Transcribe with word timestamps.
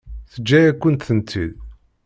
Teǧǧa-yakent-tent-id. 0.31 1.53